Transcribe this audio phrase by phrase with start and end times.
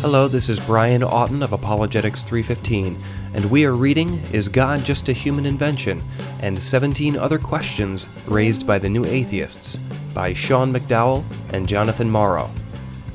[0.00, 3.02] Hello, this is Brian Auten of Apologetics 315,
[3.34, 6.04] and we are reading Is God Just a Human Invention?
[6.40, 9.74] and 17 Other Questions Raised by the New Atheists
[10.14, 12.48] by Sean McDowell and Jonathan Morrow.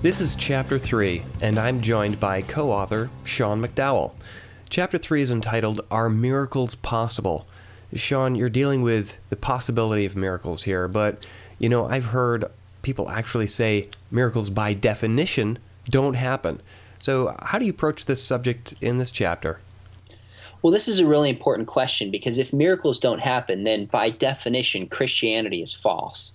[0.01, 4.11] This is Chapter 3, and I'm joined by co author Sean McDowell.
[4.69, 7.47] Chapter 3 is entitled Are Miracles Possible?
[7.93, 11.25] Sean, you're dealing with the possibility of miracles here, but
[11.59, 12.43] you know, I've heard
[12.81, 16.61] people actually say miracles by definition don't happen.
[16.99, 19.59] So, how do you approach this subject in this chapter?
[20.61, 24.87] Well, this is a really important question because if miracles don't happen, then by definition,
[24.87, 26.31] Christianity is false.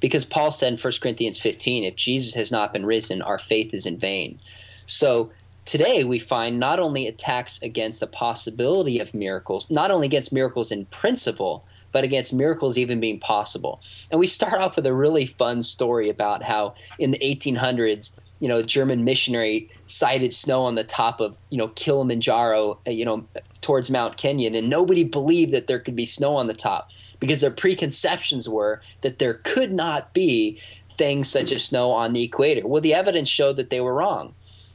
[0.00, 3.72] Because Paul said in 1 Corinthians 15, if Jesus has not been risen, our faith
[3.72, 4.38] is in vain.
[4.86, 5.32] So,
[5.64, 10.70] today we find not only attacks against the possibility of miracles, not only against miracles
[10.70, 11.64] in principle,
[11.94, 13.80] but against miracles even being possible.
[14.10, 18.48] And we start off with a really fun story about how in the 1800s, you
[18.48, 23.04] know, a German missionary sighted snow on the top of, you know, Kilimanjaro, uh, you
[23.04, 23.24] know,
[23.60, 27.40] towards Mount Kenya, and nobody believed that there could be snow on the top because
[27.40, 30.58] their preconceptions were that there could not be
[30.90, 32.66] things such as snow on the equator.
[32.66, 34.34] Well, the evidence showed that they were wrong.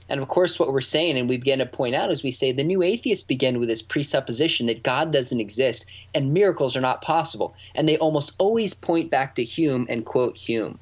[0.09, 2.51] And of course, what we're saying, and we begin to point out, is we say
[2.51, 7.01] the new atheists begin with this presupposition that God doesn't exist and miracles are not
[7.01, 7.55] possible.
[7.75, 10.79] And they almost always point back to Hume and quote Hume.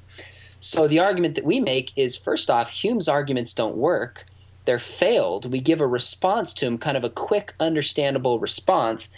[0.60, 4.26] So the argument that we make is first off, Hume's arguments don't work.
[4.64, 5.50] They're failed.
[5.50, 9.08] We give a response to him, kind of a quick, understandable response.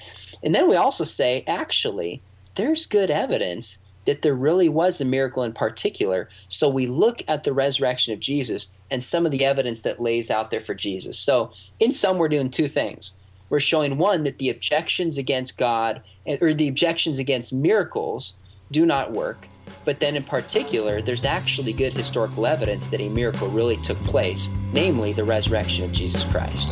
[0.42, 2.20] And then we also say, actually,
[2.56, 6.28] there's good evidence that there really was a miracle in particular.
[6.48, 10.30] So we look at the resurrection of Jesus and some of the evidence that lays
[10.30, 11.18] out there for Jesus.
[11.18, 13.12] So, in sum, we're doing two things.
[13.50, 16.02] We're showing one that the objections against God
[16.40, 18.36] or the objections against miracles
[18.70, 19.46] do not work.
[19.84, 24.50] But then, in particular, there's actually good historical evidence that a miracle really took place,
[24.72, 26.68] namely the resurrection of Jesus Christ.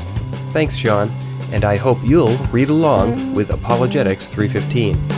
[0.53, 1.11] Thanks, Sean,
[1.53, 5.18] and I hope you'll read along with Apologetics 315.